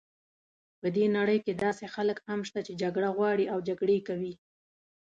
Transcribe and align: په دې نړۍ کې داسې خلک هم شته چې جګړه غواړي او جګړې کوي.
په 0.79 0.87
دې 0.95 1.05
نړۍ 1.17 1.39
کې 1.45 1.53
داسې 1.63 1.85
خلک 1.95 2.17
هم 2.27 2.39
شته 2.47 2.59
چې 2.67 2.73
جګړه 2.81 3.09
غواړي 3.17 3.45
او 3.53 3.57
جګړې 3.67 3.97
کوي. 4.07 4.33